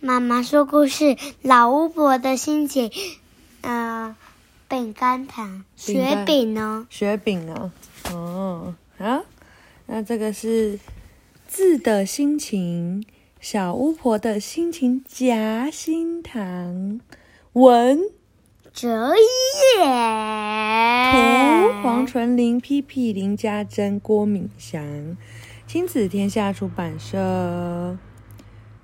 [0.00, 2.90] 妈妈说故事，老巫婆的心情，
[3.60, 4.16] 呃，
[4.68, 6.86] 饼干糖，雪饼呢？
[6.90, 7.70] 雪饼呢？
[8.10, 9.22] 哦，啊，
[9.86, 10.78] 那这个是
[11.46, 13.04] 字的心情，
[13.40, 17.00] 小巫婆的心情夹心糖，
[17.52, 18.00] 文
[18.72, 19.84] 哲也，
[21.12, 25.16] 图黄纯林、P P 林家珍、郭敏祥。
[25.66, 27.96] 亲子天下出版社。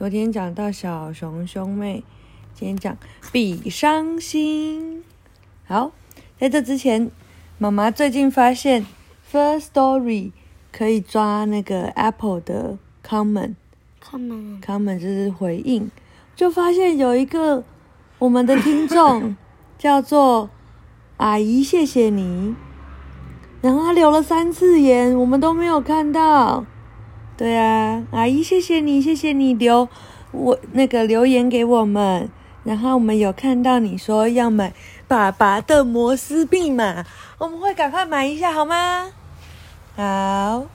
[0.00, 2.02] 昨天讲到小熊兄妹，
[2.54, 2.96] 今天讲
[3.30, 5.04] 比伤心。
[5.66, 5.92] 好，
[6.38, 7.10] 在这之前，
[7.58, 8.86] 妈妈最近发现
[9.30, 10.30] First Story
[10.72, 15.90] 可以抓那个 Apple 的 comment，comment，comment 就是回应，
[16.34, 17.62] 就发现有一个
[18.18, 19.36] 我们的听众
[19.76, 20.48] 叫做
[21.18, 22.56] 阿姨，谢谢你。
[23.60, 26.64] 然后他留了三次言，我们都没有看到。
[27.40, 29.88] 对啊，阿姨，谢谢你，谢谢你留
[30.30, 32.28] 我那个留言给我们。
[32.64, 34.74] 然后我们有看到你说要买
[35.08, 37.06] 爸爸的摩斯密码，
[37.38, 39.10] 我们会赶快买一下，好吗？
[39.96, 40.66] 好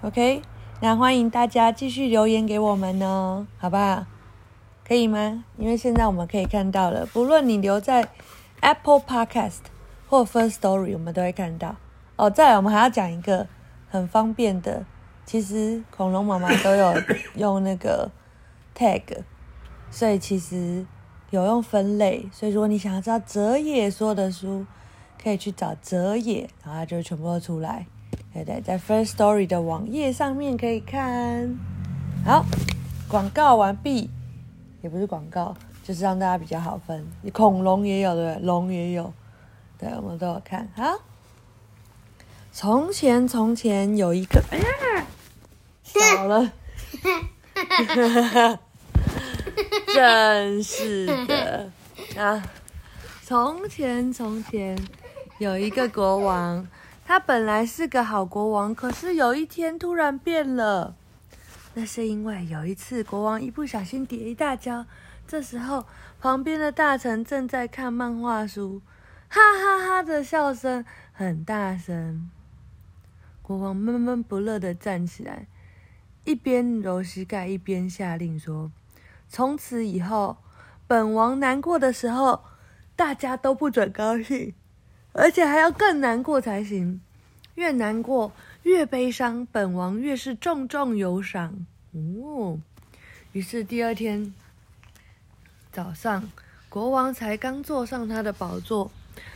[0.00, 0.40] ，OK，
[0.80, 4.06] 那欢迎大家继续留言给我们哦，好不好？
[4.88, 5.44] 可以吗？
[5.58, 8.08] 因为现在我们可以看到了，不论你留在
[8.60, 9.68] Apple Podcast
[10.08, 11.76] 或 Firstory，我们都会看到。
[12.16, 13.46] 哦，再来，我们还要讲一个
[13.90, 14.86] 很方便的，
[15.24, 16.94] 其实恐龙妈妈都有
[17.36, 18.10] 用那个
[18.76, 19.02] tag，
[19.90, 20.84] 所以其实
[21.30, 22.28] 有用分类。
[22.32, 24.66] 所以如果你想要知道哲野说的书，
[25.22, 27.86] 可以去找哲野，然后它就全部都出来。
[28.32, 31.56] 对对，在 First Story 的网页上面可以看。
[32.24, 32.44] 好，
[33.08, 34.10] 广告完毕，
[34.82, 37.06] 也不是广告，就是让大家比较好分。
[37.32, 38.46] 恐龙也有，对不对？
[38.46, 39.12] 龙也有，
[39.78, 40.68] 对，我们都有看。
[40.74, 41.00] 好。
[42.52, 44.64] 从前，从前有一个，哎呀，
[45.92, 46.52] 少了，
[47.02, 48.58] 哈哈哈
[49.92, 51.70] 真是的
[52.16, 52.42] 啊！
[53.22, 54.78] 从前，从前
[55.38, 56.66] 有一个国王，
[57.04, 60.94] 他本来是个好国王，可是有一天突然变了。
[61.74, 64.86] 那是因为有一次国王一不小心跌一大跤，
[65.26, 65.86] 这时候
[66.20, 68.82] 旁边的大臣正在看漫画书，
[69.28, 72.30] 哈哈哈的笑声很大声。
[73.42, 75.46] 国王闷闷不乐的站起来，
[76.24, 78.70] 一边揉膝盖，一边下令说
[79.28, 80.36] ：“从此以后，
[80.86, 82.42] 本王难过的时候，
[82.94, 84.54] 大家都不准高兴，
[85.12, 87.00] 而且还要更难过才行。
[87.54, 88.32] 越难过，
[88.62, 92.58] 越悲伤，本王越是重重有赏。”哦，
[93.32, 94.32] 于是第二天
[95.72, 96.30] 早上，
[96.68, 98.90] 国王才刚坐上他的宝座，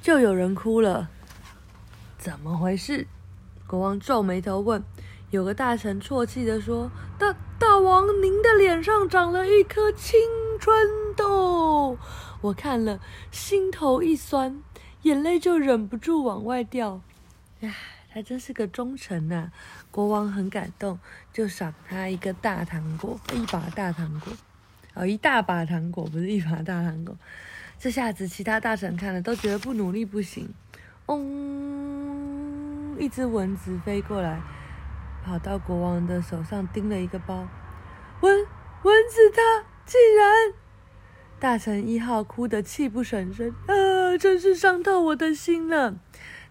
[0.00, 1.08] 就有人哭了。
[2.18, 3.06] 怎么回事？
[3.66, 4.82] 国王皱眉头问
[5.36, 10.18] ：“有个大臣啜泣地说，大大王，您的脸上长了一颗青
[10.58, 10.74] 春
[11.14, 11.98] 痘，
[12.40, 12.98] 我看了
[13.30, 14.62] 心头一酸，
[15.02, 17.02] 眼泪就忍不住往外掉。
[17.60, 17.74] 呀，
[18.10, 19.52] 他真是个忠臣呐、！”
[19.92, 20.98] 国王很感动，
[21.34, 24.32] 就赏他一个大糖果，一把大糖果，
[24.94, 27.14] 哦，一大把糖果，不是一把大糖果。
[27.78, 30.48] 这下子，其他大臣看了都觉得不努力不行。
[31.08, 32.96] 嗯。
[32.98, 34.40] 一只蚊子飞过来，
[35.26, 37.48] 跑到国王的手上叮了一个包。
[38.20, 38.46] 蚊
[38.82, 40.54] 蚊子它竟然！
[41.40, 45.96] 大臣一号哭得泣不成声，啊，真是伤透我的心了。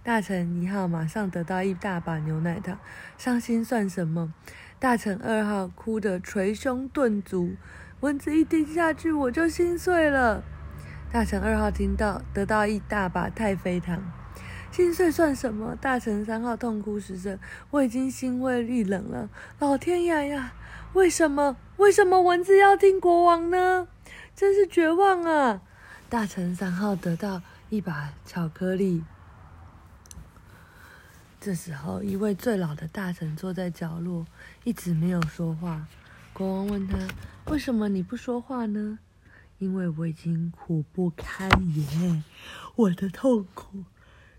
[0.04, 2.78] 大臣一号马上得到一大把牛奶糖，
[3.18, 4.34] 伤心算什么？
[4.78, 7.56] 大臣二号哭得捶胸顿足，
[8.02, 10.44] 蚊子一叮下去我就心碎了。
[11.12, 14.04] 大臣二号听到得到一大把太妃糖。
[14.76, 15.74] 心碎算什么？
[15.78, 17.40] 大臣三号痛哭失声，
[17.72, 19.30] 我已经心灰意冷了。
[19.58, 20.52] 老天爷呀，
[20.92, 21.56] 为什么？
[21.78, 23.88] 为什么蚊子要听国王呢？
[24.36, 25.62] 真是绝望啊！
[26.10, 29.06] 大臣三号得到一把巧克力。
[31.40, 34.26] 这时候，一位最老的大臣坐在角落，
[34.66, 35.88] 一直没有说话。
[36.34, 36.98] 国王问他
[37.50, 39.00] ：“为什么你不说话呢？”
[39.58, 42.26] 因为我已经苦不堪言，
[42.76, 43.86] 我的痛苦。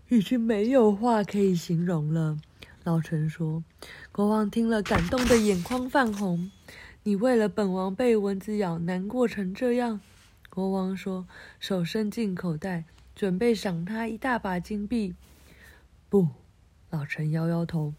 [0.09, 2.37] 已经没有话可以形容了，
[2.85, 3.61] 老臣说。
[4.13, 6.49] 国王听了，感动的眼眶泛红。
[7.03, 9.99] 你为了本王被蚊子咬，难过成这样？
[10.49, 11.27] 国王说，
[11.59, 15.13] 手伸进口袋，准备赏他一大把金币。
[16.07, 16.29] 不，
[16.89, 17.93] 老臣摇摇头。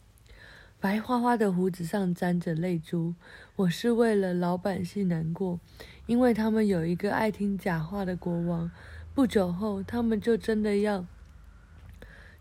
[0.81, 3.15] 白花花的胡子上沾着泪珠。
[3.57, 5.61] 我是为了老百姓难过，
[6.07, 8.71] 因为他们有一个爱听假话的国王。
[9.15, 11.05] 不久后，他们就真的要。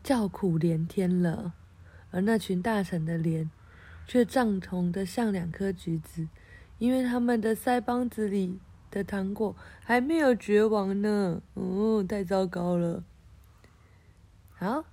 [0.08, 1.52] 叫苦连天了，
[2.12, 3.52] 而那群大臣的脸
[4.08, 6.30] 却涨红的像两颗橘子，
[6.78, 8.58] 因为他们的腮帮子里
[8.90, 11.42] 的糖果还没有绝望呢。
[11.56, 13.04] 哦，太糟糕了。
[14.54, 14.86] 好，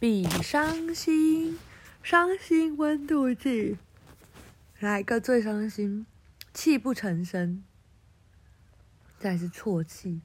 [0.00, 1.58] 比伤心，
[2.02, 3.76] 伤心温度计，
[4.80, 6.06] 来一个最伤心，
[6.54, 7.62] 泣不成声。
[9.18, 10.22] 再是啜泣，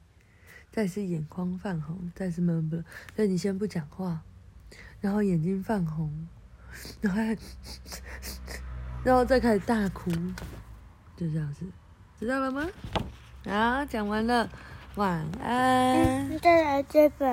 [0.72, 2.86] 再是眼眶泛红，再是闷不乐。
[3.14, 4.24] 所以你先不讲话，
[5.00, 6.12] 然后眼睛泛红，
[7.02, 7.22] 然后，
[9.04, 10.10] 然后再开始大哭，
[11.16, 11.66] 就这样子，
[12.20, 12.68] 知道了吗？
[13.46, 14.50] 啊，讲完了，
[14.96, 16.40] 晚安。
[16.40, 17.26] 再来这本。